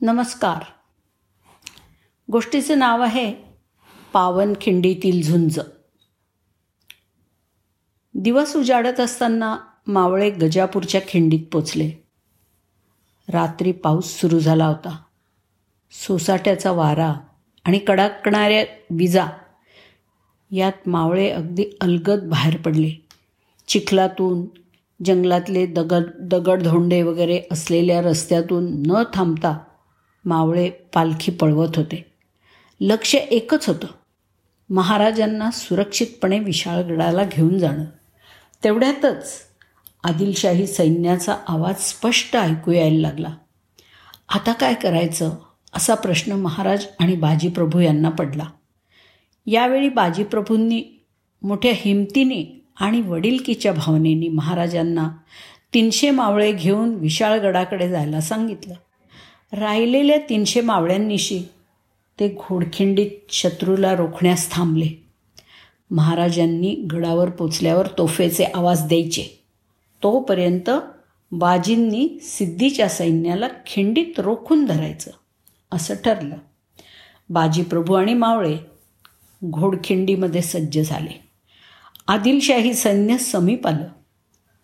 नमस्कार. 0.00 0.64
गोष्टीचं 2.32 2.78
नाव 2.78 3.02
आहे 3.02 3.34
पावनखिंडीतील 4.12 5.22
झुंज. 5.22 5.58
दिवस 8.14 8.56
उजाडत 8.56 9.00
असताना 9.00 9.56
मावळे 9.86 10.30
गजापूरच्या 10.30 11.00
खिंडीत 11.08 11.40
पोचले. 11.52 11.90
रात्री 13.28 13.72
पाऊस 13.72 14.04
सुरू 14.04 14.38
झाला 14.38 14.66
होता. 14.66 15.02
सोसाट्याचा 15.90 16.70
वारा 16.70 17.14
आणि 17.64 17.78
कडाकणाऱ्या 17.78 18.64
विजा 18.90 19.26
यात 20.50 20.88
मावळे 20.88 21.30
अगदी 21.30 21.64
अलगद 21.80 22.28
बाहेर 22.28 22.56
पडले. 22.56 22.90
चिखलातून 23.68 24.46
जंगलातले 25.04 25.66
दगड 25.66 26.04
दगडधोंडे 26.20 27.02
वगैरे 27.02 27.42
असलेल्या 27.52 28.00
रस्त्यातून 28.00 28.82
न 28.86 29.02
थांबता 29.14 29.58
मावळे 30.28 30.70
पालखी 30.70 31.32
पळवत 31.32 31.76
होते. 31.76 32.14
लक्ष 32.80 33.14
एकच 33.14 33.68
होतं. 33.68 33.86
महाराजांना 34.70 35.50
सुरक्षितपणे 35.50 36.38
विशाळगडाला 36.38 37.24
घेऊन 37.24 37.58
जाणं. 37.58 37.84
तेवढ्यातच 38.64 39.32
आदिलशाही 40.04 40.66
सैन्याचा 40.66 41.36
आवाज 41.48 41.74
स्पष्ट 41.78 42.36
ऐकू 42.36 42.72
यायला 42.72 43.08
लागला. 43.08 43.28
आता 44.28 44.52
काय 44.52 44.74
करायचं? 44.74 45.30
असा 45.74 45.94
प्रश्न 45.94 46.32
महाराज 46.32 46.86
आणि 47.00 47.16
बाजीप्रभू 47.16 47.80
यांना 47.80 48.08
पडला. 48.08 48.44
यावेळी 49.46 49.88
बाजीप्रभूंनी 49.88 51.06
मोठ्या 51.42 51.72
हिमतीने 51.74 52.64
आणि 52.80 53.00
वडिलकीच्या 53.00 53.72
भावनेने 53.72 54.28
महाराजांना 54.28 55.08
तीनशे 55.74 56.10
मावळे 56.10 56.52
घेऊन 56.52 56.94
विशाळगडाकडे 56.94 57.88
जायला 57.88 58.20
सांगितलं. 58.20 58.74
राहिलेल्या 59.52 60.18
तीनशे 60.28 60.60
मावळ्यांनीशी 60.60 61.42
ते 62.20 62.28
घोडखिंडीत 62.28 63.10
शत्रूला 63.30 63.94
रोखण्यास 63.96 64.50
थांबले. 64.50 64.88
महाराजांनी 65.90 66.74
गडावर 66.74 67.30
पोचल्यावर 67.30 67.86
तोफेचे 67.98 68.44
आवाज 68.44 68.82
द्यायचे. 68.82 69.42
तोपर्यंत 70.02 70.70
बाजींनी 71.32 72.18
सिद्धीच्या 72.22 72.88
सैन्याला 72.88 73.48
खिंडीत 73.66 74.20
रोखून 74.20 74.64
धरायचं 74.64 75.10
असं 75.72 75.94
ठरलं. 75.94 76.36
बाजीप्रभू 77.30 77.94
आणि 77.94 78.14
मावळे 78.14 78.56
घोडखिंडीमध्ये 79.44 80.42
सज्ज 80.42 80.80
झाले. 80.80 81.20
आदिलशाही 82.08 82.74
सैन्य 82.74 83.18
समीप 83.18 83.66
आलं. 83.66 83.88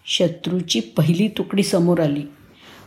शत्रूची 0.07 0.81
पहिली 0.81 1.29
तुकडी 1.29 1.63
समोर 1.63 2.01
आली. 2.01 2.23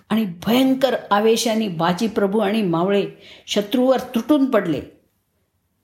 आणि 0.10 0.26
भयंकर 0.46 0.96
आवेशाने 1.12 1.68
बाजीप्रभू 1.68 2.40
आणि 2.40 2.62
मावळे 2.62 3.06
शत्रूवर 3.48 4.00
तुटून 4.00 4.46
पडले. 4.46 4.82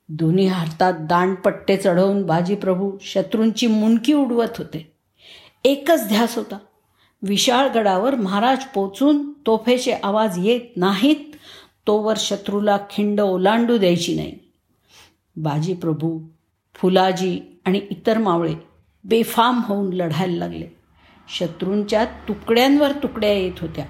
दोन्ही 0.10 0.48
हातात 0.48 0.94
दांडपट्टे 0.94 1.78
चढवून 1.78 2.26
बाजीप्रभू 2.26 2.92
शत्रूंची 3.02 3.68
मुंडकी 3.68 4.14
उडवत 4.14 4.58
होते. 4.58 4.92
एकच 5.64 6.08
ध्यास 6.08 6.36
होता. 6.36 6.58
विशाळगडावर 7.22 8.16
महाराज 8.16 8.64
पोचून 8.64 9.32
तोफेचे 9.32 9.94
आवाज 10.04 10.48
येत 10.48 10.62
नाहीत 10.76 11.36
तोवर 11.88 12.14
शत्रूला 12.18 12.78
खिंड 12.90 13.22
ओलांडू 13.22 13.78
द्यायची 13.78 14.16
नाही. 14.16 14.34
बाजीप्रभू 15.36 16.20
फुलाजी 16.76 17.60
आणि 17.66 17.82
इतर 17.90 18.18
मावळे 18.18 18.56
बेफाम 19.04 19.62
होऊन 19.66 19.94
लढायला 19.94 20.38
लागले. 20.38 20.68
शत्रूंच्या 21.40 22.06
तुकड्यांवर 22.06 22.92
तुकड्या 22.92 23.34
येत 23.34 23.60
होत्या. 23.62 23.86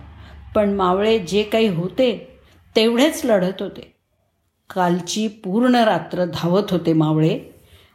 पण 0.56 0.74
मावळे 0.74 1.20
जे 1.20 1.44
काही 1.44 1.68
होते 1.68 2.38
तेवढेच 2.76 3.26
लढत 3.26 3.62
होते. 3.62 3.94
कालची 4.76 5.28
पूर्ण 5.28 5.76
रात्र 5.76 6.26
धावत 6.26 6.64
होते 6.72 6.94
मावळे 6.94 7.40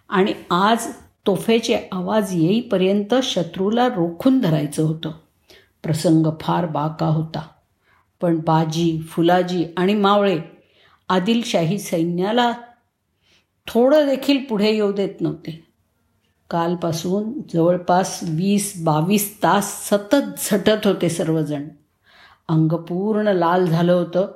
आणि 0.09 0.35
आज 0.51 0.87
तोफेचे 1.27 1.79
आवाज 1.93 2.31
येईपर्यंत 2.33 3.15
शत्रूला 3.23 3.89
रोखून 3.89 4.41
धरायचं 4.41 4.83
होतं. 4.83 5.11
प्रसंग 5.83 6.27
फार 6.41 6.67
बाका 6.67 7.07
होता. 7.07 7.49
पण 8.21 8.39
बाजी 8.39 9.01
फुलाजी 9.01 9.67
आणि 9.77 9.95
मावळे 9.95 10.39
आदिलशाही 11.09 11.79
सैन्याला 11.79 12.53
थोडं 13.67 14.09
देखील 14.09 14.45
पुढे 14.45 14.71
येऊ 14.71 14.93
देत 14.93 15.21
नव्हते. 15.21 15.67
कालपासून 16.51 17.33
जवळपास 17.55 18.21
वीस 18.23 18.73
बावीस 18.85 19.43
तास 19.43 19.91
सतत 19.91 20.51
झटत 20.51 20.87
होते 20.87 21.09
सर्वजण. 21.09 21.65
अंग 22.49 22.73
पूर्ण 22.73 23.29
लाल 23.29 23.67
झालं 23.67 23.93
होतं 23.93 24.29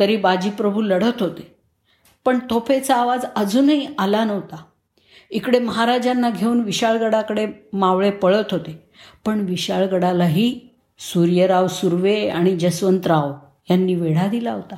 तरी 0.00 0.16
बाजीप्रभू 0.16 0.82
लढत 0.82 1.22
होते. 1.22 1.56
पण 2.24 2.38
तोफेचा 2.38 2.96
आवाज 2.96 3.24
अजूनही 3.36 3.86
आला 3.98 4.24
नव्हता. 4.24 4.64
इकडे 5.30 5.58
महाराजांना 5.58 6.30
घेऊन 6.30 6.60
विशाळगडाकडे 6.60 7.48
मावळे 7.72 8.10
पळत 8.10 8.44
होते. 8.50 8.82
पण 9.24 9.40
विशाळगडालाही 9.40 10.60
सूर्यराव 10.98 11.66
सुर्वे 11.66 12.28
आणि 12.28 12.56
जसवंतराव 12.56 13.32
यांनी 13.70 13.94
वेढा 13.94 14.26
दिला 14.26 14.52
होता. 14.52 14.76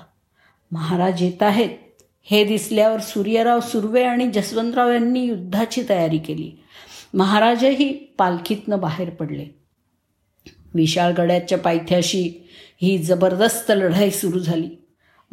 महाराज 0.73 1.23
येत 1.23 1.43
आहेत. 1.43 1.71
हे 2.23 2.45
दिसल्यावर 2.45 3.00
सूर्यराव 3.00 3.61
सुर्वे 3.61 4.05
आणि 4.05 4.31
जसवंतराव 4.31 4.93
यांनी 4.93 5.21
युद्धाची 5.21 5.83
तयारी 5.89 6.19
केली. 6.19 6.53
महाराजही 7.15 7.93
पालखीतनं 7.93 8.79
बाहेर 8.79 9.11
पडले. 9.11 9.57
विशाळगडाच्या 10.75 11.59
पायथ्याशी 11.59 12.49
ही 12.83 12.99
जबरदस्त 12.99 13.73
लढाई 13.77 14.11
सुरू 14.11 14.39
झाली. 14.39 14.71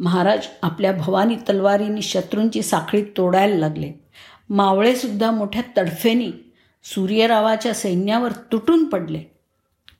महाराज 0.00 0.46
आपल्या 0.62 0.92
भवानी 0.92 1.36
तलवारीने 1.36 2.02
शत्रूंची 2.02 2.62
साखळी 2.62 3.02
तोडायला 3.16 3.56
लागले. 3.56 3.92
मावळेसुद्धा 4.50 5.30
मोठ्या 5.30 5.62
तडफेनी 5.76 6.32
सूर्यरावाच्या 6.84 7.74
सैन्यावर 7.74 8.32
तुटून 8.32 8.84
पडले. 8.84 9.18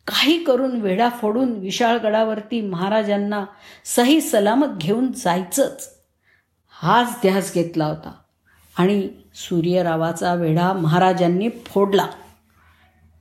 काही 0.07 0.45
करून 0.45 0.81
वेढा 0.81 1.09
फोडून 1.09 1.53
विशाळगडावरती 1.53 2.61
महाराजांना 2.61 3.45
सही 3.85 4.21
सलामत 4.21 4.77
घेऊन 4.79 5.13
जायचंच. 5.13 5.89
हाच 6.69 7.09
ध्यास 7.23 7.55
घेतला 7.55 7.85
होता 7.85 8.13
आणि 8.79 9.09
सूर्यरावाचा 9.35 10.35
वेढा 10.35 10.73
महाराजांनी 10.73 11.49
फोडला. 11.67 12.07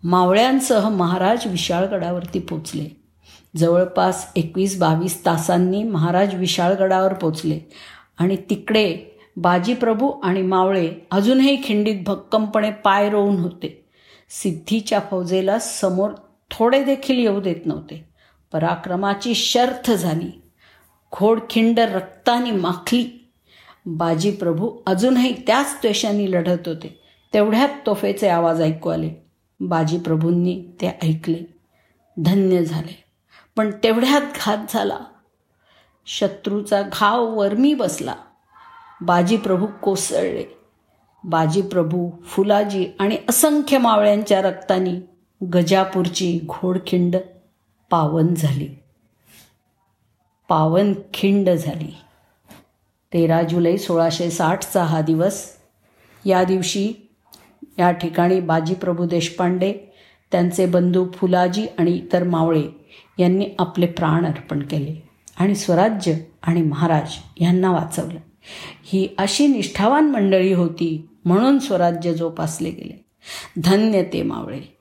मावळ्यांसह 0.08 0.90
महाराज 0.90 1.48
विशाळगडावरती 1.48 2.40
पोचले. 2.40 3.02
जवळपास 3.56 4.28
एकवीस 4.36 4.80
बावीस 4.80 5.26
तासांनी 5.26 5.84
महाराज 5.84 6.36
विशाळगडावर 6.36 7.14
पोचले 7.14 7.60
आणि 8.18 8.38
तिकडे 8.50 8.98
बाजीप्रभू 9.38 10.10
आणि 10.10 10.42
मावळे 10.42 10.92
अजूनही 11.12 11.58
खिंडीत 11.64 11.96
भक्कमपणे 12.06 12.72
पाय 12.72 13.10
रोवून 13.10 13.38
होते. 13.38 13.86
सिद्धीच्या 14.30 15.00
फौजेला 15.12 15.60
समोर 15.60 16.10
थोडे 16.52 16.84
देखील 16.84 17.20
येऊ 17.20 17.42
देत 17.42 17.66
नव्हते. 17.66 18.10
पराक्रमाची 18.52 19.36
शर्थ 19.36 19.92
झाली. 19.92 20.42
घोडखिंड 21.20 21.80
रक्ताने 21.80 22.52
माखली. 22.52 23.30
बाजीप्रभू 23.86 24.78
अजूनही 24.86 25.34
त्याच 25.48 25.82
त्वेषांनी 25.82 26.32
लढत 26.32 26.68
होते. 26.68 27.02
तेवढ्यात 27.34 27.70
तोफेचे 27.86 28.28
आवाज 28.28 28.62
ऐकू 28.62 28.90
आले. 28.90 29.25
बाजीप्रभूंनी 29.60 30.64
ते 30.82 30.88
ऐकले. 30.88 31.56
धन्य 32.18 32.66
झाले. 32.66 33.04
पण 33.56 33.72
तेवढ्यात 33.84 34.22
घात 34.22 34.58
झाला. 34.70 35.00
शत्रूचा 36.06 36.82
घाव 36.82 37.26
वर्मी 37.26 37.74
बसला. 37.74 38.16
बाजीप्रभू 39.02 39.68
कोसळले. 39.82 40.58
बाजीप्रभू 41.24 42.10
फुलाजी 42.24 42.88
आणि 43.00 43.18
असंख्य 43.30 43.78
मावळ्यांच्या 43.78 44.42
रक्तानी 44.42 45.00
गजापूरची 45.54 46.40
घोडखिंड 46.46 47.16
पावन 47.90 48.34
झाली. 48.34 48.70
पावन 50.50 50.94
खिंड 51.14 51.50
झाली. 51.50 51.96
तेरा 53.14 53.44
जुलै 53.44 53.78
सोळाशे 53.78 54.32
साठचा 54.32 54.84
हा 54.84 55.02
दिवस. 55.02 55.52
या 56.26 56.44
दिवशी 56.44 56.94
या 57.80 57.92
ठिकाणी 57.92 58.40
बाजीप्रभू 58.40 59.06
देशपांडे 59.06 59.74
त्यांचे 60.32 60.66
बंधू 60.66 61.08
फुलाजी 61.14 61.66
आणि 61.78 61.92
इतर 61.92 62.24
मावळे 62.24 62.64
यांनी 63.18 63.46
आपले 63.60 63.86
प्राण 63.86 64.26
अर्पण 64.26 64.60
केले. 64.60 65.06
आणि 65.40 65.56
स्वराज्य 65.56 66.14
आणि 66.44 66.62
महाराज 66.62 67.10
यांना 67.42 67.72
वाचवलं. 67.72 68.20
ही 68.84 69.08
अशी 69.18 69.48
निष्ठावान 69.48 70.12
मंडळी 70.12 70.54
होती 70.54 71.10
म्हणून 71.26 71.60
स्वराज्य 71.60 72.14
जोपासले 72.14 72.70
गेले. 72.70 73.06
धन्य 73.64 74.04
ते 74.04 74.24
मावळे. 74.24 74.78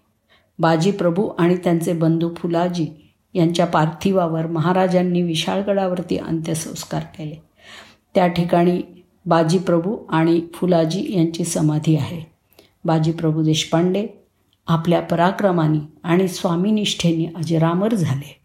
बाजीप्रभू 0.59 1.29
आणि 1.39 1.57
त्यांचे 1.57 1.93
बंधू 1.93 2.35
फुलाजी 2.37 2.87
यांच्या 3.35 3.67
पार्थिवावर 3.67 4.47
महाराजांनी 4.47 5.23
विशाळगडावरती 5.23 6.17
अंत्यसंस्कार 6.17 7.01
केले. 7.01 7.43
त्या 8.15 8.27
ठिकाणी 8.27 8.83
बाजीप्रभू 9.27 9.97
आणि 10.09 10.41
फुलाजी 10.55 11.17
यांची 11.17 11.45
समाधी 11.45 11.97
आहे. 11.97 12.34
बाजीप्रभू 12.85 13.43
देशपांडे 13.43 14.07
आपल्या 14.67 15.01
पराक्रमाने 15.01 15.79
आणि 16.03 16.29
स्वामीनिष्ठेने 16.29 17.27
अजरामर 17.37 17.95
झाले. 17.95 18.41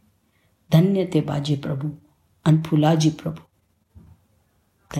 धन्य 0.71 1.05
ते 1.05 1.21
बाजीप्रभू 1.21 1.89
आणि 2.45 2.57
फुलाजी 2.65 3.09
प्रभू 3.09 3.48